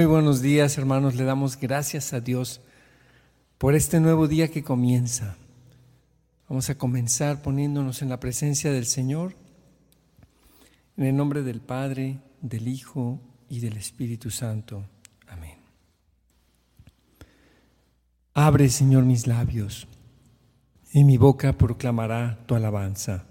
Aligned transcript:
Muy 0.00 0.06
buenos 0.06 0.40
días, 0.40 0.78
hermanos. 0.78 1.14
Le 1.14 1.24
damos 1.24 1.60
gracias 1.60 2.14
a 2.14 2.22
Dios 2.22 2.62
por 3.58 3.74
este 3.74 4.00
nuevo 4.00 4.28
día 4.28 4.48
que 4.48 4.64
comienza. 4.64 5.36
Vamos 6.48 6.70
a 6.70 6.78
comenzar 6.78 7.42
poniéndonos 7.42 8.00
en 8.00 8.08
la 8.08 8.18
presencia 8.18 8.72
del 8.72 8.86
Señor, 8.86 9.34
en 10.96 11.04
el 11.04 11.14
nombre 11.14 11.42
del 11.42 11.60
Padre, 11.60 12.18
del 12.40 12.66
Hijo 12.66 13.20
y 13.50 13.60
del 13.60 13.76
Espíritu 13.76 14.30
Santo. 14.30 14.86
Amén. 15.28 15.58
Abre, 18.32 18.70
Señor, 18.70 19.04
mis 19.04 19.26
labios, 19.26 19.86
y 20.94 21.04
mi 21.04 21.18
boca 21.18 21.58
proclamará 21.58 22.38
tu 22.46 22.54
alabanza. 22.54 23.26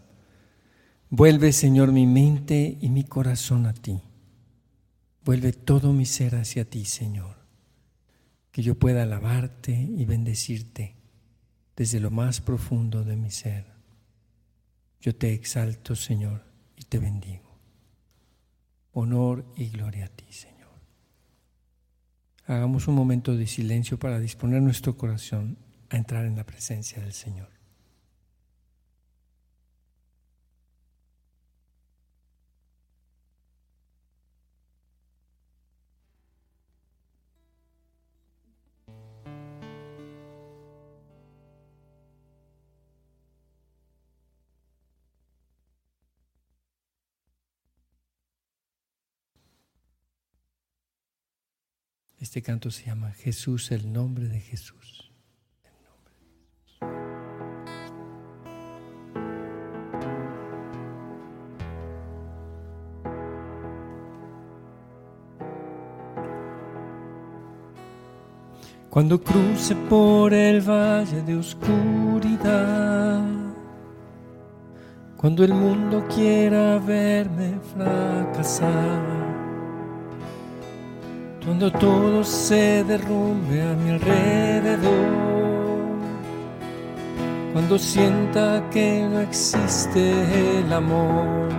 Vuelve, 1.10 1.52
Señor, 1.52 1.92
mi 1.92 2.06
mente 2.06 2.78
y 2.80 2.90
mi 2.90 3.06
corazón 3.06 3.66
a 3.66 3.74
ti. 3.74 4.00
Vuelve 5.24 5.54
todo 5.54 5.94
mi 5.94 6.06
ser 6.06 6.36
hacia 6.36 6.70
ti, 6.70 6.86
Señor, 6.86 7.36
que 8.52 8.64
yo 8.64 8.78
pueda 8.78 9.04
alabarte 9.04 9.72
y 9.72 10.06
bendecirte 10.06 10.96
desde 11.76 12.00
lo 12.00 12.12
más 12.12 12.42
profundo 12.42 13.04
de 13.04 13.16
mi 13.16 13.32
ser. 13.32 13.66
Yo 15.02 15.16
te 15.16 15.34
exalto, 15.34 15.96
Señor, 15.96 16.44
y 16.76 16.84
te 16.84 17.00
bendigo. 17.00 17.58
Honor 18.92 19.46
y 19.56 19.70
gloria 19.70 20.06
a 20.06 20.10
ti, 20.10 20.26
Señor. 20.32 20.60
Hagamos 22.46 22.88
un 22.88 22.96
momento 22.96 23.36
de 23.36 23.48
silencio 23.48 24.00
para 24.00 24.20
disponer 24.20 24.62
nuestro 24.62 24.98
corazón 24.98 25.58
a 25.90 25.98
entrar 25.98 26.26
en 26.26 26.36
la 26.36 26.46
presencia 26.46 27.02
del 27.02 27.14
Señor. 27.14 27.59
Este 52.30 52.44
canto 52.44 52.70
se 52.70 52.86
llama 52.86 53.12
Jesús, 53.12 53.72
el 53.72 53.92
nombre 53.92 54.28
de 54.28 54.40
Jesús. 54.40 55.12
Cuando 68.92 69.20
cruce 69.24 69.76
por 69.90 70.32
el 70.32 70.62
valle 70.62 71.24
de 71.24 71.36
oscuridad, 71.36 73.24
cuando 75.18 75.44
el 75.44 75.56
mundo 75.56 76.06
quiera 76.08 76.78
verme 76.78 77.60
fracasar, 77.74 79.19
cuando 81.46 81.72
todo 81.72 82.24
se 82.24 82.84
derrumbe 82.84 83.62
a 83.62 83.74
mi 83.74 83.92
alrededor, 83.92 85.30
cuando 87.54 87.80
sienta 87.80 88.64
que 88.72 89.08
no 89.10 89.20
existe 89.22 90.60
el 90.60 90.74
amor. 90.74 91.50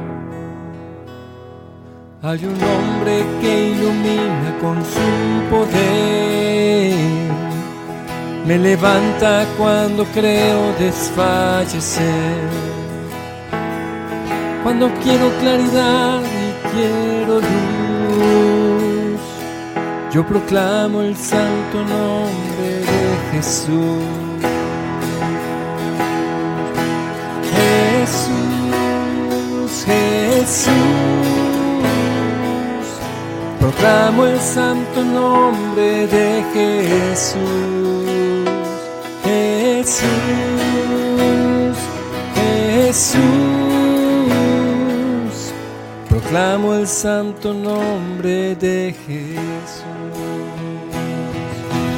Hay 2.22 2.44
un 2.44 2.58
hombre 2.62 3.24
que 3.40 3.70
ilumina 3.70 4.58
con 4.60 4.76
su 4.84 5.50
poder, 5.50 6.94
me 8.46 8.58
levanta 8.58 9.46
cuando 9.56 10.04
creo 10.12 10.72
desfallecer, 10.78 12.48
cuando 14.62 14.90
quiero 15.02 15.30
claridad 15.40 16.20
y 16.20 16.74
quiero 16.74 17.40
luz 17.40 17.69
yo 20.12 20.26
proclamo 20.26 21.02
el 21.02 21.16
santo 21.16 21.84
nombre 21.84 22.80
de 22.80 23.18
Jesús. 23.32 24.02
Jesús, 28.00 28.90
Jesús. 29.86 30.74
Proclamo 33.60 34.26
el 34.26 34.40
santo 34.40 35.04
nombre 35.04 36.08
de 36.08 36.44
Jesús. 36.54 37.38
Jesús, 39.24 40.08
Jesús. 42.34 43.49
Proclamo 46.30 46.74
el 46.74 46.86
santo 46.86 47.52
nombre 47.52 48.54
de 48.54 48.94
Jesús. 49.04 49.82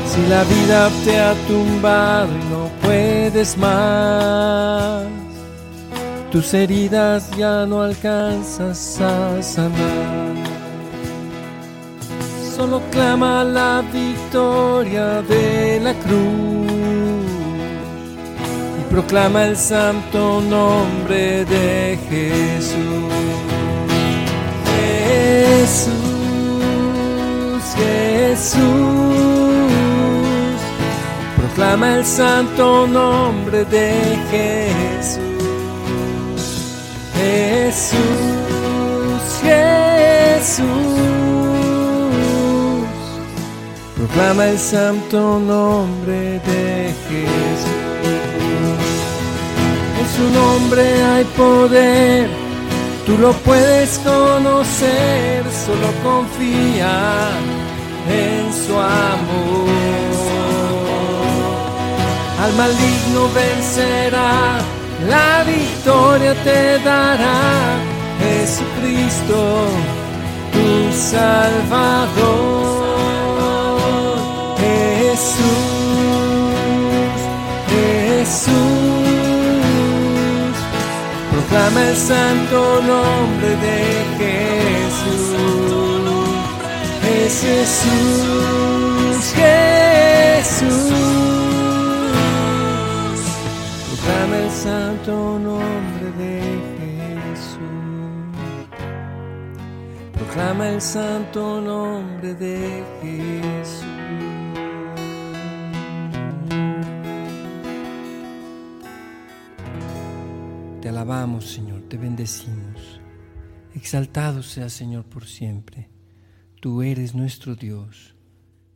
Si 0.07 0.27
la 0.27 0.43
vida 0.45 0.91
te 1.05 1.21
ha 1.21 1.35
tumbado 1.47 2.29
y 2.33 2.51
no 2.51 2.71
puedes 2.81 3.59
más, 3.59 5.05
tus 6.31 6.55
heridas 6.55 7.31
ya 7.37 7.67
no 7.67 7.83
alcanzas 7.83 8.99
a 9.03 9.43
sanar. 9.43 10.35
Solo 12.57 12.81
clama 12.91 13.45
la 13.45 13.85
victoria 13.93 15.21
de 15.21 15.79
la 15.79 15.93
cruz 15.93 16.73
y 18.81 18.91
proclama 18.91 19.45
el 19.45 19.59
santo 19.59 20.41
nombre 20.41 21.45
de 21.45 21.99
Jesús. 22.09 23.12
Jesús, 25.33 25.89
Jesús 27.75 28.61
proclama 31.39 31.97
el 31.97 32.05
santo 32.05 32.87
nombre 32.87 33.65
de 33.65 34.19
Jesús. 34.31 35.23
Jesús, 37.17 39.23
Jesús. 39.43 40.67
Proclama 43.97 44.49
el 44.49 44.59
santo 44.59 45.39
nombre 45.39 46.41
de 46.51 46.93
Jesús. 47.09 47.73
En 49.99 50.07
su 50.15 50.25
nombre 50.41 50.85
hay 51.05 51.25
poder, 51.37 52.42
tú 53.07 53.19
lo 53.19 53.33
puedes 53.33 53.99
conocer, 53.99 55.45
solo 55.67 55.89
confía 56.03 57.31
en 58.09 58.53
su 58.53 58.75
amor. 58.79 59.73
Al 62.43 62.53
maligno 62.55 63.29
vencerá, 63.35 64.59
la 65.09 65.45
victoria 65.45 66.35
te 66.43 66.79
dará. 66.81 67.79
Jesucristo, 68.21 69.67
tu 70.53 70.93
Salvador. 70.93 72.53
Jesús, 75.13 75.63
Jesús, 77.69 78.82
proclama 81.73 81.89
el 81.89 81.97
santo 81.97 82.83
nombre 82.83 83.49
de 83.57 83.79
Jesús. 84.19 85.33
Es 87.25 87.41
Jesús, 87.41 89.35
Jesús 89.35 90.93
el 94.35 94.51
santo 94.51 95.39
nombre 95.39 96.11
de 96.19 96.41
Jesús. 96.79 97.61
Proclama 100.13 100.69
el 100.71 100.81
santo 100.81 101.61
nombre 101.61 102.35
de 102.35 102.83
Jesús. 103.03 104.02
Alabamos, 111.03 111.51
Señor, 111.51 111.83
te 111.89 111.97
bendecimos. 111.97 113.01
Exaltado 113.75 114.43
sea, 114.43 114.69
Señor, 114.69 115.05
por 115.05 115.25
siempre. 115.27 115.89
Tú 116.61 116.83
eres 116.83 117.13
nuestro 117.13 117.57
Dios, 117.57 118.15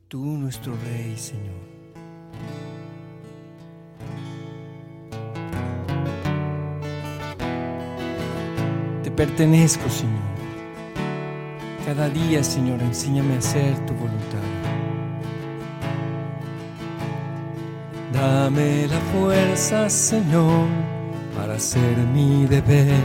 tú 0.08 0.24
nuestro 0.24 0.74
Rey, 0.76 1.16
Señor. 1.16 1.76
pertenezco, 9.16 9.88
Señor. 9.88 10.20
Cada 11.86 12.10
día, 12.10 12.44
Señor, 12.44 12.82
enséñame 12.82 13.36
a 13.36 13.38
hacer 13.38 13.74
tu 13.86 13.94
voluntad. 13.94 14.44
Dame 18.12 18.86
la 18.88 19.00
fuerza, 19.12 19.88
Señor, 19.88 20.66
para 21.36 21.54
hacer 21.54 21.96
mi 22.14 22.46
deber 22.46 23.04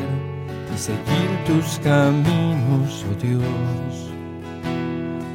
y 0.74 0.78
seguir 0.78 1.30
tus 1.46 1.80
caminos, 1.80 3.06
oh 3.10 3.16
Dios. 3.22 4.12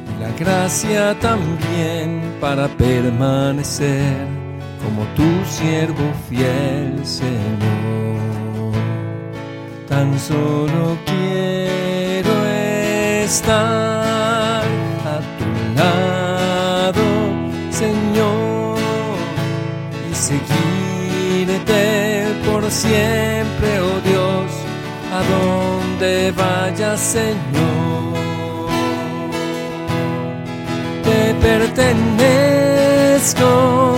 Y 0.09 0.21
la 0.21 0.31
gracia 0.37 1.17
también 1.19 2.35
para 2.41 2.67
permanecer 2.67 4.17
como 4.83 5.03
tu 5.15 5.45
siervo 5.45 6.11
fiel, 6.29 7.05
Señor. 7.05 8.17
Tan 9.87 10.19
solo 10.19 10.97
quiero 11.05 12.45
estar 13.23 14.63
a 15.13 15.19
tu 15.37 15.79
lado, 15.79 17.03
Señor, 17.69 18.77
y 20.11 20.15
seguirte 20.15 22.06
por 22.59 22.71
siempre, 22.71 23.79
oh 23.81 23.99
Dios, 24.03 24.51
a 25.13 25.21
donde 25.33 26.31
vayas, 26.31 26.99
Señor. 26.99 27.37
Te 31.03 31.35
pertenezco, 31.47 33.47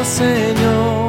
Señor, 0.04 1.09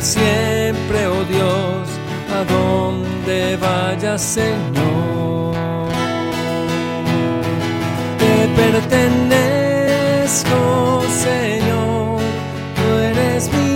siempre, 0.00 1.06
oh 1.06 1.24
Dios, 1.24 1.88
a 2.34 2.44
donde 2.44 3.56
vayas, 3.56 4.22
Señor. 4.22 5.54
Te 8.18 8.48
pertenezco, 8.60 10.58
Señor, 11.22 12.20
tú 12.76 12.84
eres 12.98 13.50
mi 13.52 13.69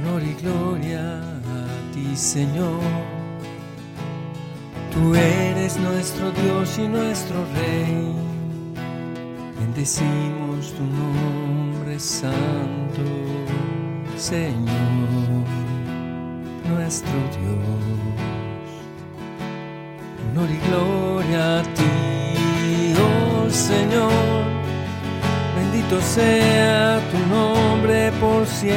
Honor 0.00 0.22
y 0.22 0.34
gloria 0.34 1.20
a 1.20 1.92
ti, 1.94 2.16
Señor. 2.16 2.80
Tú 4.92 5.14
eres 5.14 5.76
nuestro 5.78 6.30
Dios 6.32 6.78
y 6.78 6.88
nuestro 6.88 7.36
Rey. 7.54 8.12
Bendecimos 9.58 10.72
tu 10.74 10.84
nombre 10.84 11.98
santo, 11.98 13.02
Señor, 14.16 15.44
nuestro 16.68 17.18
Dios. 17.38 18.28
Honor 20.30 20.50
y 20.50 20.68
gloria 20.68 21.60
a 21.60 21.62
ti, 21.62 22.94
oh 22.96 23.50
Señor. 23.50 24.37
Sea 25.90 27.00
tu 27.10 27.18
nombre 27.26 28.12
por 28.20 28.46
siempre. 28.46 28.68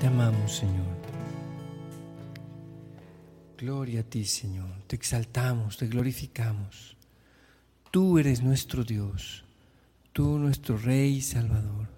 Te 0.00 0.06
amamos, 0.06 0.56
Señor. 0.56 0.86
Gloria 3.58 4.00
a 4.00 4.02
ti, 4.02 4.24
Señor. 4.24 4.70
Te 4.86 4.96
exaltamos, 4.96 5.76
te 5.76 5.86
glorificamos. 5.86 6.96
Tú 7.90 8.18
eres 8.18 8.42
nuestro 8.42 8.82
Dios, 8.82 9.44
tú 10.12 10.38
nuestro 10.38 10.78
Rey 10.78 11.16
y 11.16 11.20
Salvador. 11.20 11.88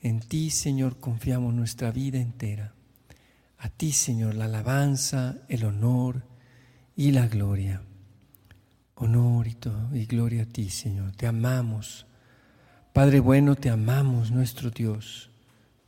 En 0.00 0.20
ti, 0.20 0.50
Señor, 0.50 0.98
confiamos 0.98 1.52
nuestra 1.52 1.90
vida 1.90 2.18
entera. 2.18 2.74
A 3.58 3.68
ti, 3.68 3.92
Señor, 3.92 4.34
la 4.34 4.44
alabanza, 4.44 5.38
el 5.48 5.64
honor 5.64 6.35
y 6.96 7.12
la 7.12 7.28
gloria. 7.28 7.82
Honor 8.94 9.46
y, 9.46 10.06
gloria 10.06 10.44
a 10.44 10.46
ti, 10.46 10.70
Señor. 10.70 11.12
Te 11.12 11.26
amamos. 11.26 12.06
Padre 12.94 13.20
bueno, 13.20 13.54
te 13.54 13.68
amamos, 13.68 14.30
nuestro 14.30 14.70
Dios, 14.70 15.30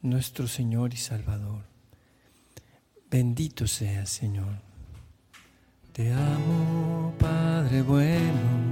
nuestro 0.03 0.47
Señor 0.47 0.93
y 0.93 0.99
Salvador. 0.99 1.65
Bendito 3.11 3.67
seas, 3.67 4.11
Señor. 4.11 4.61
Te 5.95 6.13
amo, 6.13 7.15
Padre 7.19 7.81
bueno. 7.81 8.69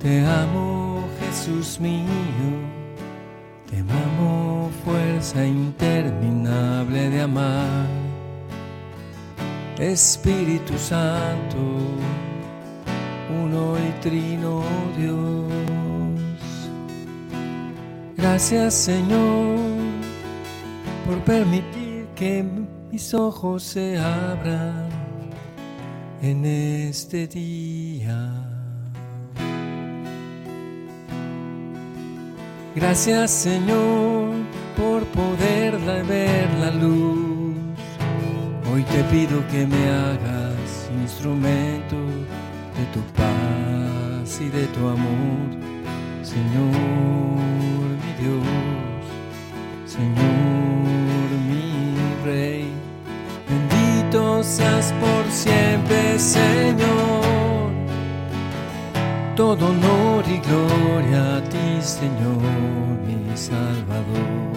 Te 0.00 0.26
amo, 0.26 1.08
Jesús 1.20 1.78
mío. 1.78 2.08
Te 3.70 3.78
amo, 3.78 4.72
fuerza 4.84 5.46
interminable 5.46 7.10
de 7.10 7.20
amar. 7.20 8.09
Espíritu 9.80 10.76
Santo, 10.76 11.56
uno 13.42 13.76
y 13.78 13.90
trino 14.02 14.62
Dios. 14.98 16.20
Gracias 18.14 18.74
Señor 18.74 19.58
por 21.06 21.18
permitir 21.24 22.06
que 22.14 22.44
mis 22.92 23.14
ojos 23.14 23.62
se 23.62 23.96
abran 23.98 24.90
en 26.20 26.44
este 26.44 27.26
día. 27.26 28.34
Gracias 32.74 33.30
Señor 33.30 34.19
te 38.90 39.04
pido 39.04 39.46
que 39.48 39.66
me 39.66 39.88
hagas 39.88 40.90
instrumento 41.02 41.96
de 42.76 42.84
tu 42.92 43.00
paz 43.12 44.40
y 44.40 44.48
de 44.48 44.66
tu 44.66 44.88
amor, 44.88 45.46
Señor 46.22 46.70
mi 48.02 48.12
Dios, 48.20 48.46
Señor 49.86 51.28
mi 51.48 51.96
Rey. 52.24 52.68
Bendito 53.48 54.42
seas 54.42 54.92
por 55.00 55.30
siempre, 55.30 56.18
Señor. 56.18 57.70
Todo 59.36 59.66
honor 59.66 60.24
y 60.26 60.38
gloria 60.38 61.36
a 61.36 61.42
ti, 61.42 61.80
Señor, 61.80 62.40
mi 63.06 63.36
Salvador. 63.36 64.50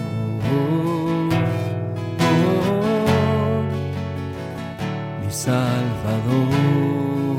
Salvador. 5.44 7.36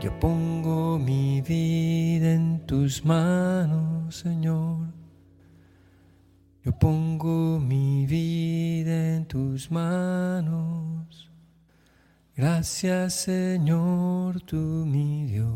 Yo 0.00 0.20
pongo 0.20 1.00
mi 1.00 1.40
vida 1.40 2.32
en 2.32 2.64
tus 2.64 3.04
manos, 3.04 4.14
Señor. 4.14 4.86
Yo 6.64 6.78
pongo 6.78 7.58
mi 7.58 8.06
vida 8.06 9.16
en 9.16 9.26
tus 9.26 9.72
manos. 9.72 11.28
Gracias, 12.36 13.14
Señor, 13.14 14.42
tú 14.42 14.84
mi 14.86 15.24
Dios. 15.24 15.48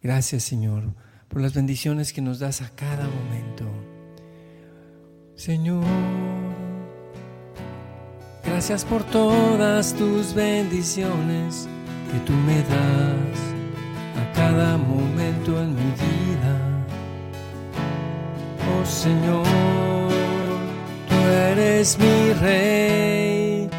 Gracias, 0.00 0.44
Señor, 0.44 0.94
por 1.26 1.40
las 1.40 1.52
bendiciones 1.52 2.12
que 2.12 2.22
nos 2.22 2.38
das 2.38 2.62
a 2.62 2.68
cada 2.76 3.08
momento. 3.08 3.87
Señor, 5.38 5.84
gracias 8.44 8.84
por 8.84 9.04
todas 9.04 9.94
tus 9.94 10.34
bendiciones 10.34 11.68
que 12.10 12.18
tú 12.26 12.32
me 12.32 12.56
das 12.62 13.38
a 14.20 14.32
cada 14.34 14.76
momento 14.76 15.62
en 15.62 15.76
mi 15.76 15.92
vida. 15.92 16.58
Oh 18.66 18.84
Señor, 18.84 19.46
tú 21.08 21.14
eres 21.14 21.96
mi 22.00 22.32
rey 22.32 23.70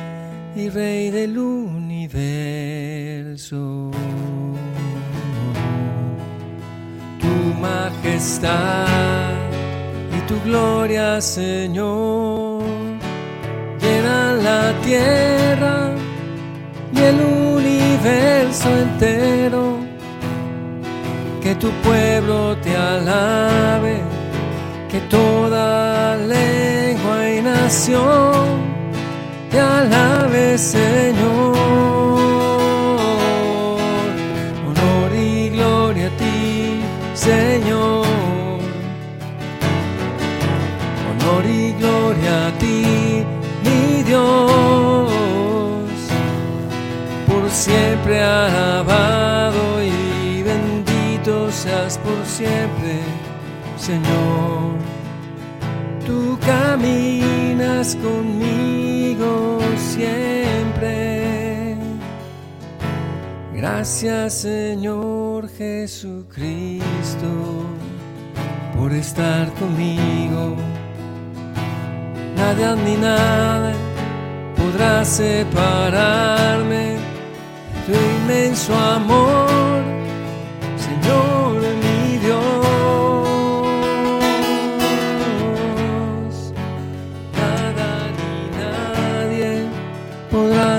y 0.55 0.69
rey 0.69 1.11
del 1.11 1.37
universo. 1.37 2.71
Tu 7.19 7.53
majestad 7.59 9.38
tu 10.29 10.39
gloria, 10.41 11.19
Señor, 11.19 12.61
llenan 13.81 14.43
la 14.43 14.73
tierra 14.83 15.95
y 16.93 16.99
el 16.99 17.19
universo 17.55 18.69
entero. 18.69 19.79
Que 21.41 21.55
tu 21.55 21.69
pueblo 21.85 22.55
te 22.57 22.75
alabe, 22.75 24.03
que 24.91 24.99
toda 25.17 26.15
lengua 26.17 27.17
y 27.35 27.41
nación 27.41 28.45
te 29.49 29.59
alabe, 29.59 30.59
Señor. 30.59 31.57
Honor 34.67 35.11
y 35.15 35.49
gloria 35.49 36.07
a 36.07 36.17
ti, 36.21 36.81
Señor. 37.15 37.58
Señor. 53.89 54.77
Tú 56.05 56.37
caminas 56.45 57.95
conmigo 57.95 59.59
siempre. 59.77 61.75
Gracias, 63.51 64.41
Señor 64.41 65.49
Jesucristo, 65.49 67.31
por 68.77 68.93
estar 68.93 69.51
conmigo. 69.53 70.55
Nada 72.37 72.75
ni 72.75 72.95
nada 72.95 73.73
podrá 74.55 75.03
separarme 75.03 76.97
tu 77.87 77.93
inmenso 78.21 78.71
amor, 78.75 79.49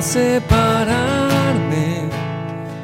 separarme 0.02 1.88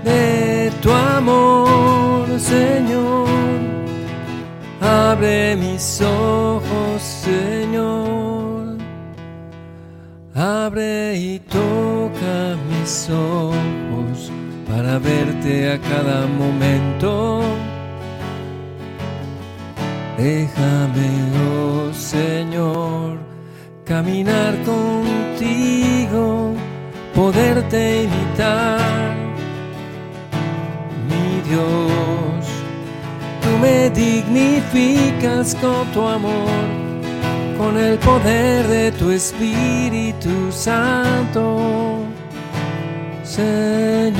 de 0.04 0.70
tu 0.82 0.90
amor, 0.92 2.26
Señor. 2.38 3.28
Abre 4.80 5.56
mis 5.56 6.00
ojos, 6.00 7.02
Señor. 7.02 8.76
Abre 10.34 11.16
y 11.16 11.38
toca 11.38 12.56
mis 12.68 13.08
ojos 13.08 14.30
para 14.68 14.98
verte 14.98 15.72
a 15.72 15.78
cada 15.80 16.26
momento. 16.26 17.42
Déjame, 20.18 21.08
oh 21.50 21.92
Señor, 21.92 23.18
caminar 23.84 24.54
contigo, 24.64 26.45
poderte 27.16 28.04
imitar, 28.04 29.16
mi 31.08 31.40
Dios. 31.48 32.46
Tú 33.42 33.58
me 33.62 33.90
dignificas 33.90 35.54
con 35.54 35.90
tu 35.92 36.06
amor 36.06 36.86
con 37.56 37.78
el 37.78 37.98
poder 37.98 38.66
de 38.66 38.92
tu 38.92 39.10
Espíritu 39.10 40.52
Santo, 40.52 42.04
Señor. 43.24 44.14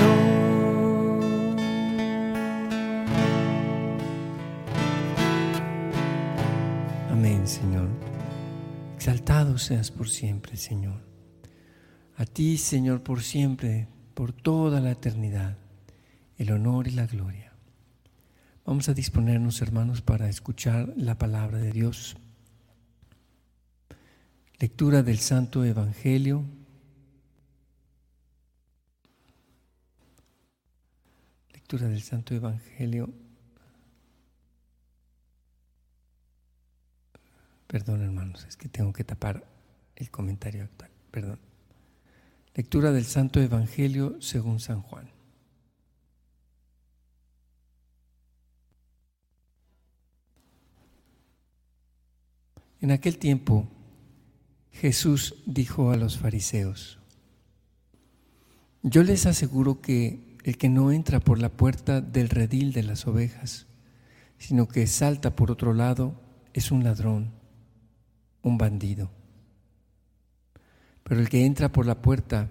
Amén, 7.11 7.47
Señor. 7.47 7.89
Exaltado 8.97 9.59
seas 9.59 9.91
por 9.91 10.09
siempre, 10.09 10.57
Señor. 10.57 11.06
A 12.17 12.25
ti, 12.25 12.57
Señor, 12.57 13.03
por 13.03 13.23
siempre, 13.23 13.89
por 14.15 14.33
toda 14.33 14.81
la 14.81 14.93
eternidad, 14.93 15.59
el 16.39 16.51
honor 16.51 16.89
y 16.89 16.93
la 16.93 17.07
gloria. 17.07 17.53
Vamos 18.65 18.89
a 18.89 18.95
disponernos, 18.95 19.61
hermanos, 19.61 20.01
para 20.01 20.29
escuchar 20.29 20.93
la 20.97 21.19
palabra 21.19 21.59
de 21.59 21.73
Dios. 21.73 22.17
Lectura 24.59 25.03
del 25.03 25.19
Santo 25.19 25.63
Evangelio. 25.63 26.43
Lectura 31.53 31.89
del 31.89 32.03
Santo 32.03 32.35
Evangelio. 32.35 33.13
Perdón, 37.67 38.03
hermanos, 38.03 38.47
es 38.49 38.57
que 38.57 38.71
tengo 38.71 38.95
que 38.95 39.05
tapar 39.05 39.45
el 39.97 40.11
comentario 40.11 40.65
actual. 40.65 40.91
Perdón. 41.11 41.46
Lectura 42.57 42.91
del 42.91 43.05
Santo 43.05 43.39
Evangelio 43.39 44.17
según 44.23 44.61
San 44.61 44.81
Juan. 44.81 45.11
En 52.81 52.93
aquel 52.93 53.19
tiempo, 53.19 53.69
Jesús 54.73 55.35
dijo 55.45 55.91
a 55.91 55.99
los 55.99 56.17
fariseos, 56.17 56.99
yo 58.83 59.03
les 59.03 59.27
aseguro 59.27 59.83
que 59.83 60.39
el 60.45 60.57
que 60.57 60.71
no 60.71 60.93
entra 60.93 61.21
por 61.21 61.39
la 61.39 61.51
puerta 61.51 62.01
del 62.01 62.31
redil 62.31 62.73
de 62.73 62.85
las 62.85 63.07
ovejas, 63.07 63.67
sino 64.39 64.67
que 64.67 64.87
salta 64.87 65.37
por 65.37 65.51
otro 65.51 65.75
lado, 65.75 66.15
es 66.55 66.71
un 66.71 66.85
ladrón, 66.85 67.33
un 68.41 68.57
bandido. 68.57 69.11
Pero 71.09 71.21
el 71.21 71.29
que 71.29 71.47
entra 71.47 71.71
por 71.71 71.87
la 71.87 72.03
puerta, 72.03 72.49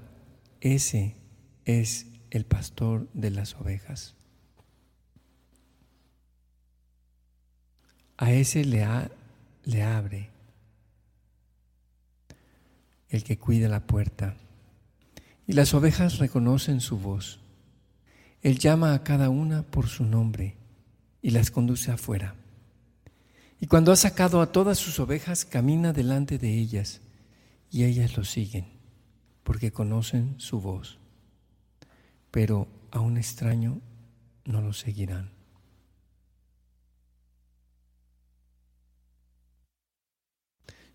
ese 0.61 1.17
es 1.65 2.05
el 2.29 2.45
pastor 2.45 3.09
de 3.13 3.29
las 3.29 3.53
ovejas. 3.55 4.15
A 8.15 8.31
ese 8.31 8.63
le, 8.63 8.87
le 9.65 9.83
abre 9.83 10.29
el 13.09 13.25
que 13.25 13.37
cuida 13.37 13.67
la 13.67 13.85
puerta. 13.85 14.37
Y 15.45 15.51
las 15.51 15.73
ovejas 15.73 16.19
reconocen 16.19 16.79
su 16.79 16.97
voz. 16.97 17.41
Él 18.41 18.57
llama 18.57 18.93
a 18.93 19.03
cada 19.03 19.29
una 19.29 19.63
por 19.63 19.89
su 19.89 20.05
nombre 20.05 20.55
y 21.21 21.31
las 21.31 21.51
conduce 21.51 21.91
afuera. 21.91 22.35
Y 23.59 23.67
cuando 23.67 23.91
ha 23.91 23.97
sacado 23.97 24.39
a 24.39 24.53
todas 24.53 24.77
sus 24.77 24.97
ovejas, 25.01 25.43
camina 25.43 25.91
delante 25.91 26.37
de 26.37 26.53
ellas 26.53 27.01
y 27.75 27.83
ellas 27.83 28.15
lo 28.15 28.23
siguen, 28.23 28.67
porque 29.43 29.73
conocen 29.73 30.39
su 30.39 30.61
voz. 30.61 30.97
Pero 32.31 32.69
a 32.89 33.01
un 33.01 33.17
extraño 33.17 33.81
no 34.45 34.61
lo 34.61 34.71
seguirán. 34.71 35.33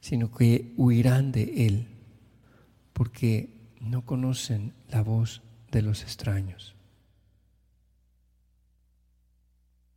sino 0.01 0.33
que 0.33 0.73
huirán 0.79 1.31
de 1.31 1.67
él, 1.67 1.87
porque 2.95 3.75
no 3.81 4.07
conocen 4.07 4.73
la 4.89 5.03
voz 5.03 5.43
de 5.71 5.83
los 5.83 6.03
extraños. 6.03 6.75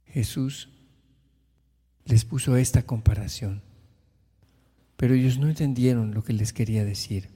Jesús 0.07 0.67
les 2.03 2.25
puso 2.25 2.57
esta 2.57 2.83
comparación, 2.85 3.61
pero 5.03 5.15
ellos 5.15 5.37
no 5.37 5.49
entendieron 5.49 6.13
lo 6.13 6.23
que 6.23 6.31
les 6.31 6.53
quería 6.53 6.85
decir. 6.85 7.27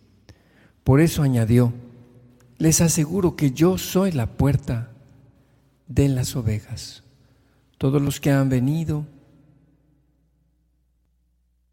Por 0.85 1.01
eso 1.01 1.21
añadió, 1.21 1.73
les 2.57 2.79
aseguro 2.79 3.35
que 3.35 3.51
yo 3.51 3.77
soy 3.77 4.13
la 4.13 4.37
puerta 4.37 4.93
de 5.85 6.07
las 6.07 6.37
ovejas. 6.37 7.03
Todos 7.77 8.01
los 8.01 8.21
que 8.21 8.31
han 8.31 8.47
venido 8.47 9.05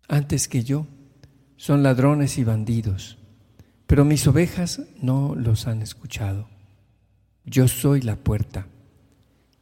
antes 0.08 0.48
que 0.48 0.64
yo 0.64 0.88
son 1.56 1.84
ladrones 1.84 2.38
y 2.38 2.42
bandidos, 2.42 3.16
pero 3.86 4.04
mis 4.04 4.26
ovejas 4.26 4.82
no 5.00 5.36
los 5.36 5.68
han 5.68 5.80
escuchado. 5.80 6.48
Yo 7.44 7.68
soy 7.68 8.00
la 8.00 8.16
puerta. 8.16 8.66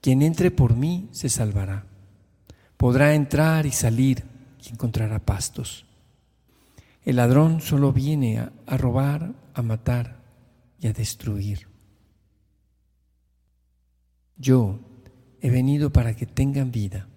Quien 0.00 0.22
entre 0.22 0.50
por 0.50 0.76
mí 0.76 1.10
se 1.12 1.28
salvará. 1.28 1.84
Podrá 2.78 3.14
entrar 3.14 3.66
y 3.66 3.70
salir 3.70 4.24
y 4.64 4.70
encontrará 4.70 5.18
pastos. 5.18 5.84
El 7.04 7.16
ladrón 7.16 7.60
solo 7.60 7.92
viene 7.92 8.38
a, 8.38 8.76
robar, 8.76 9.34
a 9.54 9.62
matar 9.62 10.22
y 10.78 10.86
a 10.86 10.92
destruir. 10.92 11.68
Yo 14.36 14.80
he 15.40 15.50
venido 15.50 15.92
para 15.92 16.14
que 16.14 16.26
tengan 16.26 16.70
vida 16.70 17.08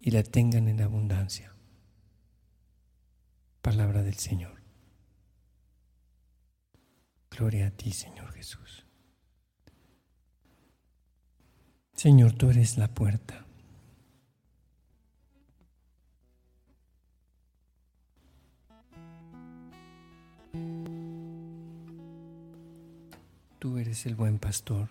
y 0.00 0.10
la 0.10 0.22
tengan 0.22 0.68
en 0.68 0.82
abundancia. 0.82 1.54
Palabra 3.62 4.02
del 4.02 4.14
Señor. 4.14 4.62
Gloria 7.30 7.68
a 7.68 7.70
ti, 7.70 7.92
Señor 7.92 8.32
Jesús. 8.32 8.84
Señor, 11.94 12.32
tú 12.34 12.50
eres 12.50 12.78
la 12.78 12.88
puerta. 12.88 13.47
Tú 23.58 23.76
eres 23.76 24.06
el 24.06 24.14
buen 24.14 24.38
pastor. 24.38 24.88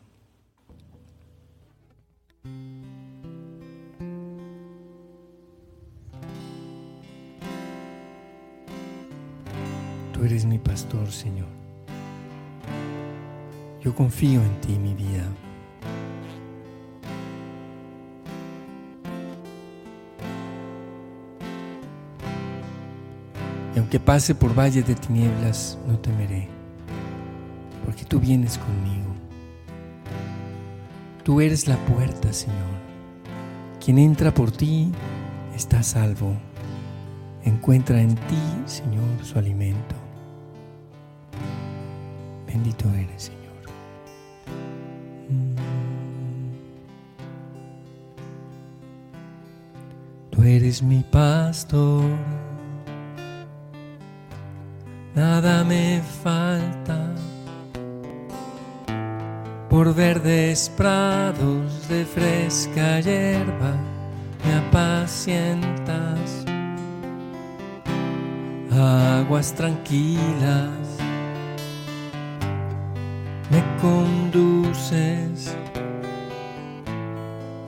Tú 10.12 10.24
eres 10.26 10.44
mi 10.44 10.58
pastor, 10.60 11.10
Señor. 11.10 11.48
Yo 13.82 13.96
confío 13.96 14.42
en 14.42 14.60
ti, 14.60 14.78
mi 14.78 14.94
vida. 14.94 15.24
Y 23.74 23.80
aunque 23.80 24.02
pase 24.02 24.36
por 24.36 24.54
valle 24.54 24.84
de 24.84 24.96
tinieblas, 24.96 25.78
no 25.88 25.98
temeré, 26.00 26.57
porque 27.98 28.10
tú 28.10 28.20
vienes 28.20 28.60
conmigo. 28.60 29.12
Tú 31.24 31.42
eres 31.42 31.68
la 31.68 31.78
puerta, 31.78 32.32
Señor. 32.32 32.78
Quien 33.84 33.98
entra 33.98 34.32
por 34.32 34.52
ti 34.52 34.92
está 35.56 35.82
salvo. 35.82 36.38
Encuentra 37.44 38.00
en 38.00 38.14
ti, 38.14 38.38
Señor, 38.68 39.04
su 39.24 39.40
alimento. 39.40 39.96
Bendito 42.46 42.88
eres, 42.90 43.24
Señor. 43.24 43.38
Tú 50.30 50.44
eres 50.44 50.84
mi 50.84 51.02
pastor, 51.02 52.04
nada 55.16 55.64
me 55.64 56.00
falta. 56.24 57.17
Por 59.78 59.94
verdes 59.94 60.72
prados 60.76 61.88
de 61.88 62.04
fresca 62.04 63.00
hierba 63.00 63.76
me 64.44 64.56
apacientas, 64.56 66.44
aguas 68.72 69.54
tranquilas 69.54 70.72
me 73.52 73.64
conduces. 73.80 75.56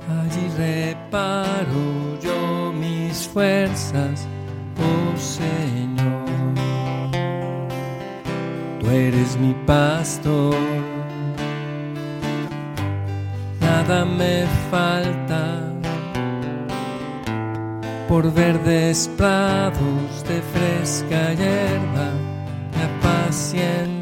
Allí 0.10 0.50
reparo 0.58 2.17
yo 2.24 2.74
mis 2.74 3.28
fuerzas, 3.28 4.26
oh 4.80 5.15
Señor. 5.15 6.26
Tú 8.80 8.89
eres 8.89 9.38
mi 9.38 9.54
pastor, 9.67 10.56
nada 13.89 14.06
me 14.06 14.45
falta. 14.69 15.63
Por 18.08 18.32
verdes 18.32 19.10
prados 19.17 20.23
de 20.28 20.41
fresca 20.54 21.34
hierba 21.34 22.12
me 22.75 22.84
apaciento 22.84 23.99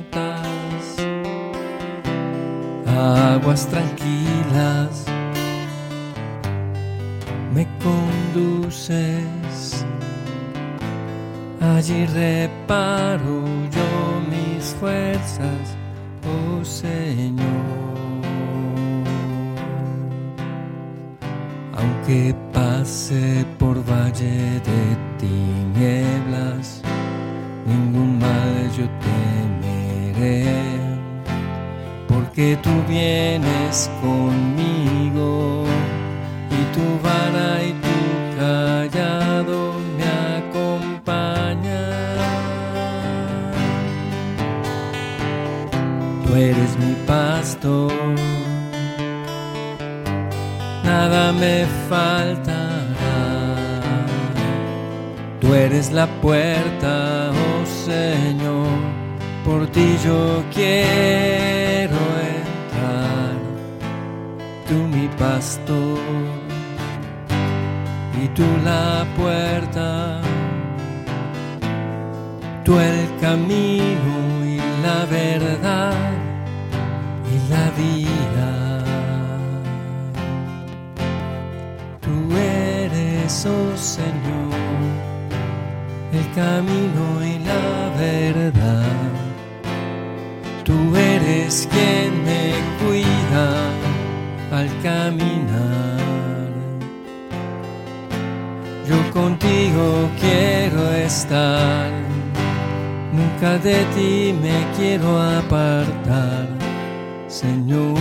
aguas 2.97 3.67
tranquilas 3.67 5.06
me 7.54 7.67
conduces. 7.84 9.86
Allí 11.62 12.08
reparo 12.08 13.43
yo 13.76 13.89
mis 14.32 14.73
fuerzas, 14.80 15.78
oh 16.26 16.65
Señor. 16.65 17.57
Aunque 22.08 22.34
pase 22.54 23.46
por 23.60 23.76
valle 23.84 24.62
de 24.62 24.82
tinieblas, 25.20 26.82
ningún 27.65 28.17
mal 28.17 28.72
yo 28.78 28.88
temeré 29.04 30.78
que 32.38 32.56
tú 32.58 32.70
vienes 32.88 33.89
conmigo 34.00 35.65
y 36.52 36.62
tu 36.72 36.86
vara 37.04 37.63
y 37.63 37.74
tu 37.86 37.98
callado 38.38 39.74
me 39.98 40.06
acompañan. 40.38 41.65
Tú 46.24 46.36
eres 46.36 46.78
mi 46.78 46.93
pastor, 47.08 47.97
nada 50.98 51.32
me 51.32 51.58
faltará. 51.90 53.20
Tú 55.40 55.48
eres 55.54 55.92
la 55.92 56.08
puerta, 56.26 57.32
oh 57.46 57.64
Señor, 57.90 58.78
por 59.46 59.62
ti 59.74 59.88
yo 60.06 60.44
quiero 60.54 62.00
tú 64.68 64.78
mi 64.96 65.08
pastor 65.18 66.00
y 68.22 68.28
tú 68.38 68.48
la 68.66 69.06
puerta. 69.16 70.22
tú 72.66 72.78
el 72.78 73.08
camino 73.22 74.14
y 74.54 74.58
la 74.86 75.06
verdad 75.06 76.07
Señor, 83.88 84.52
el 86.12 86.26
camino 86.36 87.23
y 87.23 87.39
la 87.39 87.89
verdad. 87.97 88.84
Tú 90.65 90.93
eres 90.93 91.69
quien 91.71 92.12
me 92.26 92.54
cuida 92.80 93.47
al 94.52 94.67
caminar. 94.84 96.52
Yo 98.89 98.97
contigo 99.13 100.10
quiero 100.19 100.91
estar, 100.91 101.89
nunca 103.13 103.58
de 103.58 103.86
ti 103.95 104.36
me 104.41 104.65
quiero 104.76 105.17
apartar, 105.17 106.45
Señor 107.30 107.97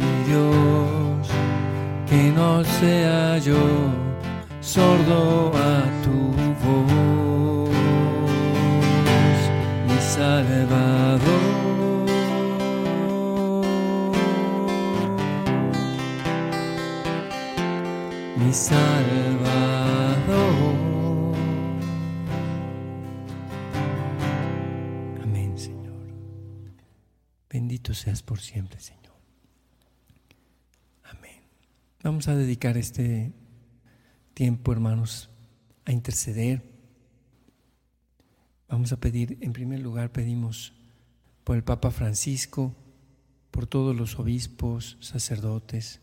mi 0.00 0.12
Dios, 0.26 1.28
que 2.08 2.32
no 2.34 2.64
sea 2.64 3.36
yo 3.36 3.91
sordo 4.72 5.52
a 5.54 5.84
tu 6.02 6.16
voz, 6.64 7.70
mi 9.86 9.98
Salvador. 10.00 11.42
mi 18.38 18.52
Salvador. 18.52 19.34
Amén, 25.22 25.58
Señor. 25.58 26.06
Bendito 27.50 27.92
seas 27.92 28.22
por 28.22 28.40
siempre, 28.40 28.80
Señor. 28.80 29.02
Amén. 31.04 31.42
Vamos 32.02 32.26
a 32.28 32.34
dedicar 32.34 32.78
este 32.78 33.32
tiempo, 34.34 34.72
hermanos, 34.72 35.30
a 35.84 35.92
interceder. 35.92 36.62
Vamos 38.68 38.92
a 38.92 38.96
pedir, 38.98 39.38
en 39.40 39.52
primer 39.52 39.80
lugar, 39.80 40.10
pedimos 40.10 40.72
por 41.44 41.56
el 41.56 41.64
Papa 41.64 41.90
Francisco, 41.90 42.74
por 43.50 43.66
todos 43.66 43.94
los 43.94 44.18
obispos, 44.18 44.96
sacerdotes, 45.00 46.00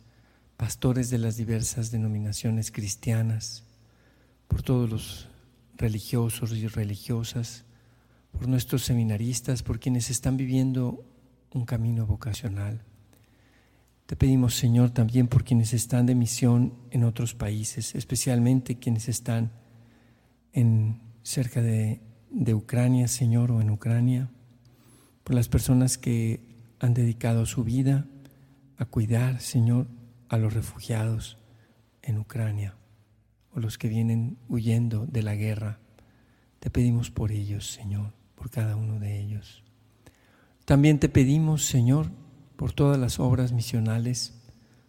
pastores 0.57 1.09
de 1.09 1.17
las 1.17 1.37
diversas 1.37 1.89
denominaciones 1.89 2.71
cristianas, 2.71 3.63
por 4.47 4.61
todos 4.61 4.89
los 4.89 5.29
religiosos 5.77 6.51
y 6.51 6.67
religiosas, 6.67 7.63
por 8.31 8.47
nuestros 8.47 8.83
seminaristas, 8.83 9.63
por 9.63 9.79
quienes 9.79 10.09
están 10.09 10.37
viviendo 10.37 11.03
un 11.51 11.65
camino 11.65 12.05
vocacional. 12.05 12.83
Te 14.09 14.15
pedimos, 14.15 14.55
Señor, 14.55 14.89
también 14.89 15.27
por 15.27 15.43
quienes 15.43 15.71
están 15.71 16.07
de 16.07 16.15
misión 16.15 16.73
en 16.89 17.03
otros 17.03 17.35
países, 17.35 17.93
especialmente 17.93 18.79
quienes 18.79 19.07
están 19.07 19.51
en, 20.51 20.99
cerca 21.21 21.61
de, 21.61 22.01
de 22.31 22.55
Ucrania, 22.55 23.07
Señor, 23.07 23.51
o 23.51 23.61
en 23.61 23.69
Ucrania, 23.69 24.31
por 25.23 25.35
las 25.35 25.47
personas 25.47 25.99
que 25.99 26.41
han 26.79 26.95
dedicado 26.95 27.45
su 27.45 27.63
vida 27.63 28.07
a 28.77 28.85
cuidar, 28.85 29.41
Señor, 29.41 29.85
a 30.27 30.39
los 30.39 30.55
refugiados 30.55 31.37
en 32.01 32.17
Ucrania 32.17 32.73
o 33.53 33.59
los 33.59 33.77
que 33.77 33.89
vienen 33.89 34.39
huyendo 34.47 35.05
de 35.05 35.21
la 35.21 35.35
guerra. 35.35 35.77
Te 36.59 36.71
pedimos 36.71 37.11
por 37.11 37.31
ellos, 37.31 37.73
Señor, 37.73 38.13
por 38.33 38.49
cada 38.49 38.75
uno 38.75 38.99
de 38.99 39.19
ellos. 39.19 39.63
También 40.65 40.97
te 40.97 41.09
pedimos, 41.09 41.67
Señor, 41.67 42.09
por 42.59 42.73
todas 42.73 42.99
las 42.99 43.21
obras 43.21 43.53
misionales, 43.53 44.33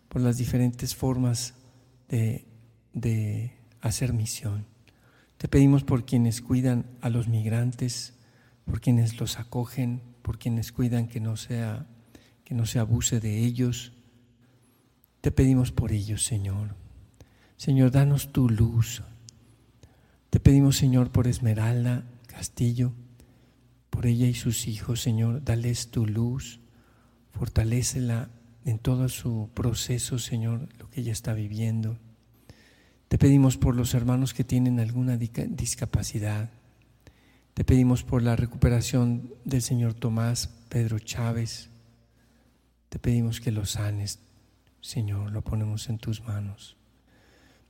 por 0.08 0.20
las 0.22 0.38
diferentes 0.38 0.96
formas 0.96 1.54
de, 2.08 2.44
de 2.94 3.52
hacer 3.80 4.12
misión. 4.12 4.66
Te 5.38 5.46
pedimos 5.46 5.84
por 5.84 6.04
quienes 6.04 6.42
cuidan 6.42 6.84
a 7.00 7.10
los 7.10 7.28
migrantes, 7.28 8.14
por 8.64 8.80
quienes 8.80 9.20
los 9.20 9.38
acogen, 9.38 10.02
por 10.22 10.36
quienes 10.40 10.72
cuidan 10.72 11.06
que 11.06 11.20
no 11.20 11.36
sea 11.36 11.86
que 12.44 12.56
no 12.56 12.66
se 12.66 12.80
abuse 12.80 13.20
de 13.20 13.38
ellos, 13.38 13.92
te 15.20 15.30
pedimos 15.30 15.70
por 15.70 15.92
ellos, 15.92 16.24
Señor. 16.24 16.74
Señor, 17.56 17.92
danos 17.92 18.32
tu 18.32 18.50
luz. 18.50 19.04
Te 20.30 20.40
pedimos, 20.40 20.76
Señor, 20.76 21.12
por 21.12 21.28
Esmeralda 21.28 22.02
Castillo, 22.26 22.90
por 23.90 24.06
ella 24.06 24.26
y 24.26 24.34
sus 24.34 24.66
hijos, 24.66 25.00
Señor, 25.00 25.44
dales 25.44 25.92
tu 25.92 26.04
luz, 26.04 26.58
fortalécela 27.32 28.28
en 28.64 28.78
todo 28.78 29.08
su 29.08 29.50
proceso, 29.54 30.18
Señor, 30.18 30.68
lo 30.78 30.90
que 30.90 31.00
ella 31.00 31.12
está 31.12 31.32
viviendo. 31.32 31.98
Te 33.08 33.18
pedimos 33.18 33.56
por 33.56 33.74
los 33.74 33.94
hermanos 33.94 34.34
que 34.34 34.44
tienen 34.44 34.78
alguna 34.78 35.16
discapacidad. 35.16 36.50
Te 37.54 37.64
pedimos 37.64 38.04
por 38.04 38.22
la 38.22 38.36
recuperación 38.36 39.34
del 39.44 39.62
Señor 39.62 39.94
Tomás 39.94 40.48
Pedro 40.68 40.98
Chávez. 40.98 41.70
Te 42.88 42.98
pedimos 42.98 43.40
que 43.40 43.50
lo 43.50 43.66
sanes, 43.66 44.20
Señor, 44.80 45.32
lo 45.32 45.42
ponemos 45.42 45.88
en 45.88 45.98
tus 45.98 46.22
manos. 46.22 46.76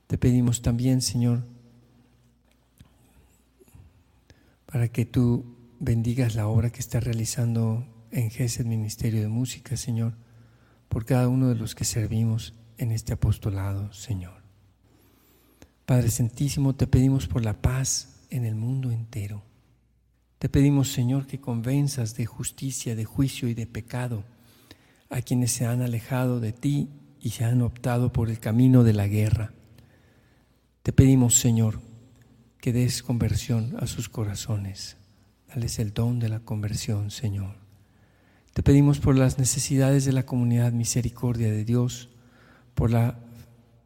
Te 0.07 0.17
pedimos 0.17 0.61
también, 0.61 1.01
Señor, 1.01 1.43
para 4.65 4.87
que 4.89 5.05
tú 5.05 5.57
bendigas 5.79 6.35
la 6.35 6.47
obra 6.47 6.69
que 6.69 6.79
está 6.79 6.99
realizando 6.99 7.85
en 8.11 8.29
GESED 8.29 8.65
Ministerio 8.65 9.21
de 9.21 9.27
Música, 9.27 9.77
Señor, 9.77 10.13
por 10.89 11.05
cada 11.05 11.27
uno 11.27 11.49
de 11.49 11.55
los 11.55 11.75
que 11.75 11.85
servimos 11.85 12.53
en 12.77 12.91
este 12.91 13.13
apostolado, 13.13 13.91
Señor. 13.93 14.41
Padre 15.85 16.09
Santísimo, 16.09 16.75
te 16.75 16.87
pedimos 16.87 17.27
por 17.27 17.43
la 17.43 17.61
paz 17.61 18.25
en 18.29 18.45
el 18.45 18.55
mundo 18.55 18.91
entero. 18.91 19.43
Te 20.39 20.49
pedimos, 20.49 20.91
Señor, 20.91 21.27
que 21.27 21.39
convenzas 21.39 22.15
de 22.15 22.25
justicia, 22.25 22.95
de 22.95 23.05
juicio 23.05 23.47
y 23.47 23.53
de 23.53 23.67
pecado 23.67 24.23
a 25.09 25.21
quienes 25.21 25.51
se 25.51 25.65
han 25.65 25.81
alejado 25.81 26.39
de 26.39 26.53
ti 26.53 26.89
y 27.19 27.31
se 27.31 27.45
han 27.45 27.61
optado 27.61 28.11
por 28.11 28.29
el 28.29 28.39
camino 28.39 28.83
de 28.83 28.93
la 28.93 29.07
guerra. 29.07 29.53
Te 30.83 30.93
pedimos, 30.93 31.35
Señor, 31.35 31.81
que 32.59 32.73
des 32.73 33.03
conversión 33.03 33.75
a 33.79 33.87
sus 33.87 34.09
corazones. 34.09 34.97
Dales 35.47 35.77
el 35.79 35.93
don 35.93 36.19
de 36.19 36.29
la 36.29 36.39
conversión, 36.39 37.11
Señor. 37.11 37.61
Te 38.53 38.63
pedimos 38.63 38.99
por 38.99 39.17
las 39.17 39.37
necesidades 39.37 40.05
de 40.05 40.13
la 40.13 40.25
comunidad 40.25 40.73
Misericordia 40.73 41.49
de 41.49 41.63
Dios, 41.65 42.09
por 42.75 42.91
la 42.91 43.19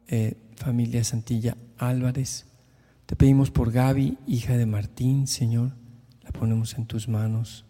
eh, 0.08 0.36
familia 0.56 1.04
Santilla 1.04 1.56
Álvarez. 1.78 2.46
Te 3.06 3.16
pedimos 3.16 3.50
por 3.50 3.70
Gaby, 3.70 4.18
hija 4.26 4.56
de 4.56 4.66
Martín, 4.66 5.26
Señor. 5.26 5.72
La 6.22 6.30
ponemos 6.30 6.76
en 6.78 6.86
tus 6.86 7.08
manos. 7.08 7.64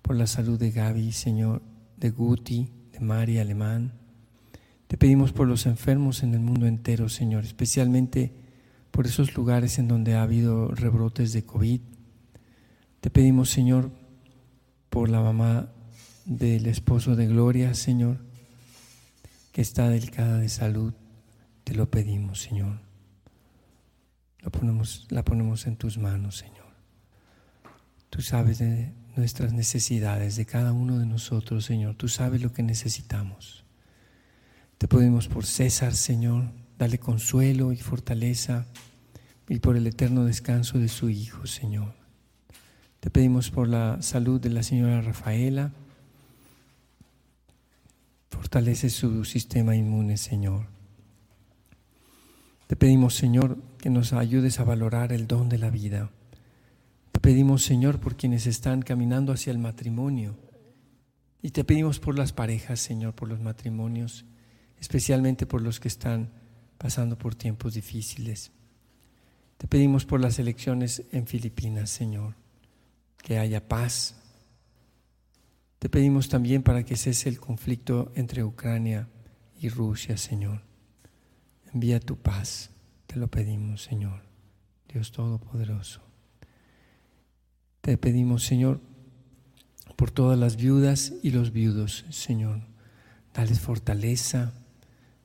Por 0.00 0.16
la 0.16 0.26
salud 0.26 0.58
de 0.58 0.70
Gaby, 0.70 1.12
Señor, 1.12 1.62
de 1.96 2.10
Guti, 2.10 2.70
de 2.92 3.00
María 3.00 3.42
Alemán 3.42 4.00
te 4.90 4.96
pedimos 4.96 5.30
por 5.30 5.46
los 5.46 5.66
enfermos 5.66 6.24
en 6.24 6.34
el 6.34 6.40
mundo 6.40 6.66
entero, 6.66 7.08
Señor, 7.08 7.44
especialmente 7.44 8.32
por 8.90 9.06
esos 9.06 9.36
lugares 9.36 9.78
en 9.78 9.86
donde 9.86 10.16
ha 10.16 10.22
habido 10.24 10.66
rebrotes 10.66 11.32
de 11.32 11.44
COVID. 11.44 11.80
Te 13.00 13.08
pedimos, 13.08 13.50
Señor, 13.50 13.92
por 14.88 15.08
la 15.08 15.20
mamá 15.20 15.70
del 16.24 16.66
esposo 16.66 17.16
de 17.16 17.26
Gloria, 17.26 17.74
Señor, 17.74 18.18
que 19.52 19.62
está 19.62 19.88
delicada 19.88 20.38
de 20.38 20.48
salud. 20.48 20.92
Te 21.64 21.74
lo 21.74 21.90
pedimos, 21.90 22.40
Señor. 22.40 22.80
Lo 24.40 24.50
ponemos, 24.50 25.06
la 25.10 25.24
ponemos 25.24 25.66
en 25.66 25.76
tus 25.76 25.98
manos, 25.98 26.38
Señor. 26.38 26.70
Tú 28.08 28.22
sabes 28.22 28.58
de 28.58 28.92
nuestras 29.16 29.52
necesidades, 29.52 30.36
de 30.36 30.46
cada 30.46 30.72
uno 30.72 30.98
de 30.98 31.06
nosotros, 31.06 31.64
Señor. 31.64 31.94
Tú 31.94 32.08
sabes 32.08 32.42
lo 32.42 32.52
que 32.52 32.62
necesitamos. 32.62 33.64
Te 34.78 34.88
pedimos 34.88 35.28
por 35.28 35.44
César, 35.44 35.94
Señor, 35.94 36.50
dale 36.78 36.98
consuelo 36.98 37.72
y 37.72 37.76
fortaleza 37.76 38.66
y 39.48 39.58
por 39.58 39.76
el 39.76 39.86
eterno 39.86 40.24
descanso 40.24 40.78
de 40.78 40.88
su 40.88 41.10
Hijo, 41.10 41.46
Señor. 41.46 41.94
Te 43.00 43.10
pedimos 43.10 43.50
por 43.50 43.68
la 43.68 44.00
salud 44.00 44.40
de 44.40 44.50
la 44.50 44.62
señora 44.62 45.02
Rafaela. 45.02 45.72
Fortalece 48.30 48.90
su 48.90 49.24
sistema 49.24 49.76
inmune, 49.76 50.16
Señor. 50.16 50.66
Te 52.66 52.76
pedimos, 52.76 53.14
Señor, 53.14 53.58
que 53.78 53.90
nos 53.90 54.12
ayudes 54.12 54.60
a 54.60 54.64
valorar 54.64 55.12
el 55.12 55.26
don 55.26 55.48
de 55.48 55.58
la 55.58 55.70
vida. 55.70 56.10
Te 57.12 57.20
pedimos, 57.20 57.64
Señor, 57.64 58.00
por 58.00 58.16
quienes 58.16 58.46
están 58.46 58.82
caminando 58.82 59.32
hacia 59.32 59.50
el 59.50 59.58
matrimonio. 59.58 60.36
Y 61.42 61.50
te 61.50 61.64
pedimos 61.64 61.98
por 61.98 62.16
las 62.16 62.32
parejas, 62.32 62.80
Señor, 62.80 63.14
por 63.14 63.28
los 63.28 63.40
matrimonios 63.40 64.24
especialmente 64.80 65.46
por 65.46 65.60
los 65.60 65.78
que 65.78 65.88
están 65.88 66.30
pasando 66.78 67.16
por 67.16 67.34
tiempos 67.34 67.74
difíciles. 67.74 68.50
Te 69.58 69.68
pedimos 69.68 70.06
por 70.06 70.20
las 70.20 70.38
elecciones 70.38 71.04
en 71.12 71.26
Filipinas, 71.26 71.90
Señor, 71.90 72.34
que 73.22 73.38
haya 73.38 73.68
paz. 73.68 74.16
Te 75.80 75.88
pedimos 75.88 76.28
también 76.28 76.62
para 76.62 76.84
que 76.84 76.94
cese 76.94 77.30
el 77.30 77.40
conflicto 77.40 78.12
entre 78.14 78.44
Ucrania 78.44 79.08
y 79.58 79.70
Rusia, 79.70 80.18
Señor. 80.18 80.60
Envía 81.72 82.00
tu 82.00 82.16
paz, 82.16 82.68
te 83.06 83.16
lo 83.16 83.28
pedimos, 83.28 83.84
Señor, 83.84 84.20
Dios 84.92 85.10
Todopoderoso. 85.10 86.02
Te 87.80 87.96
pedimos, 87.96 88.44
Señor, 88.44 88.82
por 89.96 90.10
todas 90.10 90.38
las 90.38 90.56
viudas 90.56 91.14
y 91.22 91.30
los 91.30 91.50
viudos, 91.50 92.04
Señor. 92.10 92.60
Dales 93.32 93.60
fortaleza, 93.60 94.52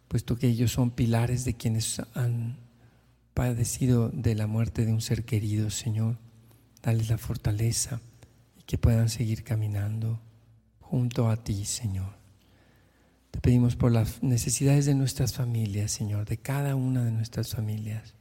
puesto 0.07 0.37
que 0.37 0.47
ellos 0.47 0.71
son 0.71 0.91
pilares 0.91 1.43
de 1.43 1.55
quienes 1.55 2.01
han 2.13 2.55
padecido 3.33 4.07
de 4.07 4.35
la 4.35 4.47
muerte 4.47 4.85
de 4.85 4.93
un 4.93 5.01
ser 5.01 5.25
querido, 5.25 5.69
Señor. 5.69 6.17
Dales 6.81 7.09
la 7.09 7.17
fortaleza 7.17 7.99
y 8.57 8.63
que 8.63 8.77
puedan 8.77 9.09
seguir 9.09 9.43
caminando 9.43 10.21
junto 10.95 11.29
a 11.29 11.35
ti, 11.35 11.65
Señor. 11.65 12.13
Te 13.31 13.41
pedimos 13.41 13.75
por 13.75 13.91
las 13.91 14.23
necesidades 14.23 14.85
de 14.85 14.95
nuestras 14.95 15.33
familias, 15.33 15.91
Señor, 15.91 16.25
de 16.25 16.37
cada 16.37 16.77
una 16.77 17.03
de 17.03 17.11
nuestras 17.11 17.51
familias. 17.51 18.13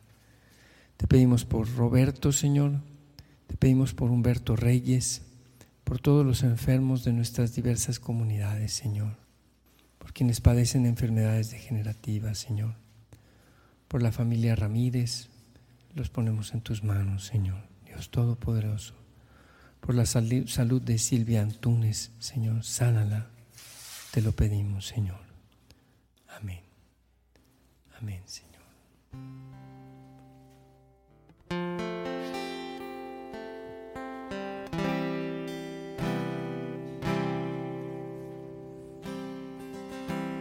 Te 0.97 1.07
pedimos 1.07 1.45
por 1.45 1.73
Roberto, 1.77 2.33
Señor. 2.33 2.81
Te 3.47 3.57
pedimos 3.57 3.95
por 3.95 4.11
Humberto 4.11 4.57
Reyes, 4.57 5.23
por 5.85 6.01
todos 6.01 6.27
los 6.27 6.43
enfermos 6.43 7.05
de 7.05 7.13
nuestras 7.13 7.55
diversas 7.55 8.01
comunidades, 8.01 8.73
Señor 8.73 9.23
por 9.99 10.13
quienes 10.13 10.43
padecen 10.43 10.85
enfermedades 10.85 11.51
degenerativas, 11.51 12.37
Señor. 12.37 12.75
Por 13.89 14.03
la 14.03 14.13
familia 14.13 14.55
Ramírez, 14.55 15.31
los 15.95 16.11
ponemos 16.11 16.53
en 16.53 16.61
tus 16.61 16.85
manos, 16.85 17.25
Señor, 17.25 17.63
Dios 17.87 18.11
Todopoderoso. 18.11 19.04
Por 19.85 19.94
la 19.94 20.07
salud 20.07 20.81
de 20.81 20.97
Silvia 20.97 21.42
Antunes, 21.42 22.11
Señor, 22.18 22.64
sánala, 22.64 23.27
te 24.12 24.23
lo 24.23 24.33
pedimos, 24.33 24.87
Señor. 24.87 25.20
Amén. 26.40 26.61
Amén, 28.01 28.23
Señor. 28.25 28.55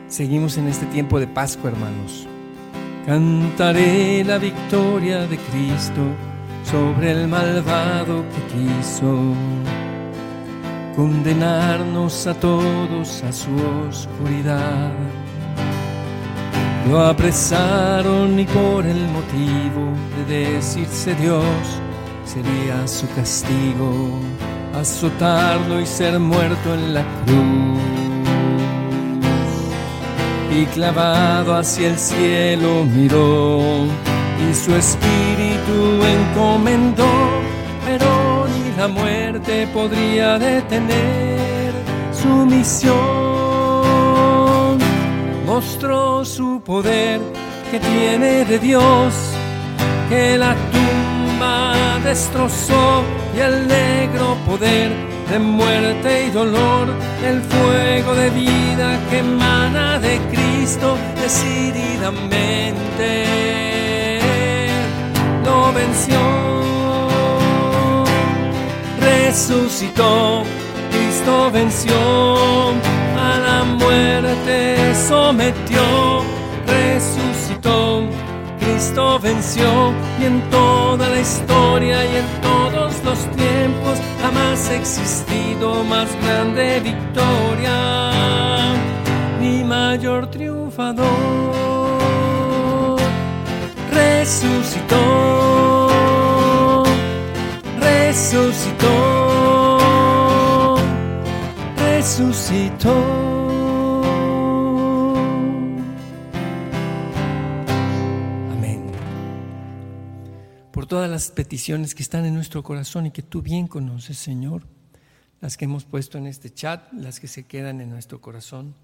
Seguimos 0.08 0.58
en 0.58 0.70
este 0.70 0.86
tiempo 0.86 1.20
de 1.20 1.28
Pascua, 1.28 1.70
hermanos. 1.70 2.26
Cantaré 3.06 4.24
la 4.24 4.38
victoria 4.38 5.28
de 5.28 5.38
Cristo 5.38 6.33
sobre 6.64 7.12
el 7.12 7.28
malvado 7.28 8.24
que 8.30 8.42
quiso 8.54 9.18
condenarnos 10.96 12.28
a 12.28 12.34
todos 12.34 13.24
a 13.24 13.32
su 13.32 13.52
oscuridad. 13.88 14.92
Lo 16.90 17.02
apresaron 17.06 18.40
y 18.40 18.46
por 18.46 18.86
el 18.86 19.08
motivo 19.08 19.94
de 20.28 20.54
decirse 20.54 21.16
Dios 21.16 21.44
sería 22.26 22.88
su 22.88 23.08
castigo, 23.16 24.20
azotarlo 24.80 25.80
y 25.80 25.86
ser 25.86 26.20
muerto 26.20 26.74
en 26.74 26.94
la 26.94 27.04
cruz 27.26 27.94
y 30.56 30.66
clavado 30.68 31.56
hacia 31.56 31.90
el 31.90 31.98
cielo 31.98 32.86
miró 32.86 33.60
y 34.50 34.54
su 34.54 34.76
espíritu 34.76 35.33
encomendó, 36.24 37.12
pero 37.86 38.48
ni 38.48 38.72
la 38.78 38.88
muerte 38.88 39.68
podría 39.74 40.40
detener 40.40 41.74
su 42.12 42.46
misión. 42.46 42.94
Mostró 45.46 46.26
su 46.26 46.62
poder 46.62 47.22
que 47.70 47.80
tiene 47.80 48.46
de 48.46 48.58
Dios, 48.60 49.14
que 50.10 50.38
la 50.38 50.56
tumba 50.72 51.74
destrozó 52.04 53.04
y 53.36 53.40
el 53.40 53.68
negro 53.68 54.38
poder 54.46 54.92
de 55.30 55.40
muerte 55.40 56.28
y 56.28 56.30
dolor, 56.32 56.88
el 57.26 57.42
fuego 57.42 58.14
de 58.16 58.30
vida 58.30 59.00
que 59.10 59.20
emana 59.20 60.00
de 60.00 60.20
Cristo 60.32 60.98
decididamente 61.22 63.73
venció, 65.72 66.20
resucitó, 69.00 70.44
Cristo 70.92 71.52
venció, 71.52 71.96
a 73.18 73.40
la 73.40 73.64
muerte 73.64 74.94
sometió, 75.08 76.24
resucitó. 76.68 78.08
Cristo 78.60 79.20
venció 79.20 79.94
y 80.20 80.26
en 80.26 80.42
toda 80.50 81.10
la 81.10 81.20
historia 81.20 82.06
y 82.06 82.16
en 82.18 82.26
todos 82.42 83.04
los 83.04 83.20
tiempos 83.36 84.00
jamás 84.22 84.70
ha 84.70 84.76
existido 84.76 85.84
más 85.84 86.08
grande 86.24 86.80
victoria 86.80 88.14
ni 89.40 89.64
mayor 89.64 90.28
triunfador. 90.28 91.73
Resucitó, 94.24 94.96
resucitó, 97.78 98.88
resucitó. 101.76 102.94
todas 110.88 111.10
las 111.10 111.32
peticiones 111.32 111.96
que 111.96 112.04
están 112.04 112.26
en 112.26 112.34
nuestro 112.36 112.62
corazón 112.64 113.08
y 113.08 113.12
que 113.12 113.24
tú 113.24 113.42
bien 113.42 113.68
conoces, 113.68 114.18
Señor, 114.18 114.68
las 115.42 115.58
que 115.58 115.66
hemos 115.66 115.84
puesto 115.86 116.18
en 116.18 116.28
este 116.28 116.50
chat, 116.52 116.94
las 116.94 117.20
que 117.20 117.28
se 117.28 117.46
quedan 117.46 117.82
en 117.82 117.90
nuestro 117.90 118.22
corazón, 118.22 118.76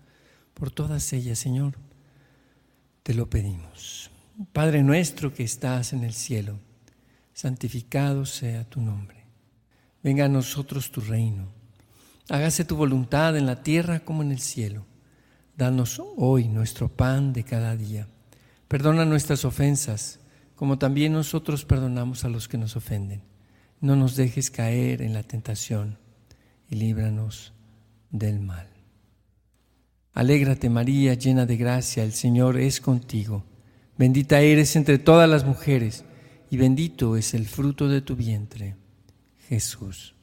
por 0.55 0.71
todas 0.71 1.13
ellas, 1.13 1.39
Señor, 1.39 1.75
te 3.03 3.13
lo 3.13 3.29
pedimos. 3.29 4.09
Padre 4.53 4.83
nuestro 4.83 5.33
que 5.33 5.43
estás 5.43 5.91
en 5.91 6.05
el 6.05 6.13
cielo, 6.13 6.59
santificado 7.33 8.25
sea 8.25 8.63
tu 8.63 8.79
nombre. 8.79 9.25
Venga 10.01 10.25
a 10.25 10.29
nosotros 10.29 10.91
tu 10.91 11.01
reino. 11.01 11.51
Hágase 12.29 12.63
tu 12.63 12.77
voluntad 12.77 13.35
en 13.35 13.45
la 13.45 13.61
tierra 13.61 13.99
como 13.99 14.23
en 14.23 14.31
el 14.31 14.39
cielo. 14.39 14.85
Danos 15.57 16.01
hoy 16.15 16.47
nuestro 16.47 16.87
pan 16.87 17.33
de 17.33 17.43
cada 17.43 17.75
día. 17.75 18.07
Perdona 18.69 19.03
nuestras 19.03 19.43
ofensas 19.43 20.19
como 20.55 20.77
también 20.77 21.11
nosotros 21.13 21.65
perdonamos 21.65 22.23
a 22.23 22.29
los 22.29 22.47
que 22.47 22.57
nos 22.57 22.77
ofenden. 22.77 23.21
No 23.81 23.97
nos 23.97 24.15
dejes 24.15 24.51
caer 24.51 25.01
en 25.01 25.13
la 25.13 25.23
tentación 25.23 25.97
y 26.69 26.75
líbranos 26.75 27.53
del 28.09 28.39
mal. 28.39 28.67
Alégrate 30.13 30.69
María, 30.69 31.13
llena 31.13 31.45
de 31.45 31.57
gracia, 31.57 32.03
el 32.03 32.13
Señor 32.13 32.57
es 32.57 32.79
contigo. 32.79 33.43
Bendita 33.99 34.39
eres 34.39 34.77
entre 34.77 34.97
todas 34.97 35.29
las 35.29 35.43
mujeres 35.43 36.05
y 36.49 36.55
bendito 36.55 37.17
es 37.17 37.33
el 37.33 37.45
fruto 37.45 37.89
de 37.89 37.99
tu 37.99 38.15
vientre, 38.15 38.77
Jesús. 39.49 40.15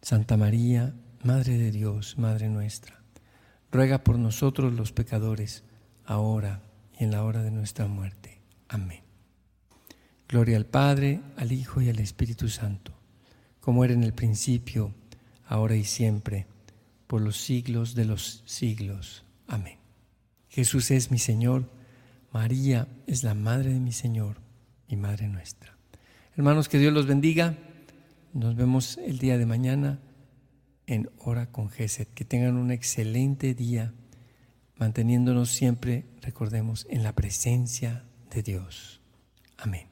Santa 0.00 0.38
María, 0.38 0.94
Madre 1.22 1.58
de 1.58 1.70
Dios, 1.70 2.16
Madre 2.16 2.48
nuestra, 2.48 3.02
ruega 3.70 4.02
por 4.02 4.18
nosotros 4.18 4.72
los 4.72 4.92
pecadores, 4.92 5.64
ahora 6.06 6.62
y 6.98 7.04
en 7.04 7.10
la 7.10 7.24
hora 7.24 7.42
de 7.42 7.50
nuestra 7.50 7.86
muerte. 7.88 8.40
Amén. 8.68 9.02
Gloria 10.26 10.56
al 10.56 10.64
Padre, 10.64 11.20
al 11.36 11.52
Hijo 11.52 11.82
y 11.82 11.90
al 11.90 11.98
Espíritu 11.98 12.48
Santo, 12.48 12.94
como 13.60 13.84
era 13.84 13.92
en 13.92 14.02
el 14.02 14.14
principio, 14.14 14.94
ahora 15.46 15.76
y 15.76 15.84
siempre, 15.84 16.46
por 17.06 17.20
los 17.20 17.36
siglos 17.36 17.94
de 17.94 18.06
los 18.06 18.42
siglos. 18.46 19.26
Amén. 19.46 19.76
Jesús 20.48 20.90
es 20.90 21.10
mi 21.10 21.18
Señor, 21.18 21.68
María 22.32 22.88
es 23.06 23.22
la 23.22 23.34
madre 23.34 23.72
de 23.72 23.80
mi 23.80 23.92
Señor 23.92 24.36
y 24.86 24.96
madre 24.96 25.28
nuestra. 25.28 25.76
Hermanos, 26.36 26.68
que 26.68 26.78
Dios 26.78 26.92
los 26.92 27.06
bendiga. 27.06 27.54
Nos 28.32 28.54
vemos 28.56 28.98
el 28.98 29.18
día 29.18 29.38
de 29.38 29.46
mañana 29.46 29.98
en 30.86 31.10
Hora 31.18 31.50
con 31.50 31.70
Geset. 31.70 32.12
Que 32.14 32.24
tengan 32.24 32.56
un 32.56 32.70
excelente 32.70 33.54
día, 33.54 33.92
manteniéndonos 34.76 35.50
siempre, 35.50 36.04
recordemos, 36.22 36.86
en 36.90 37.02
la 37.02 37.12
presencia 37.12 38.04
de 38.30 38.42
Dios. 38.42 39.00
Amén. 39.56 39.88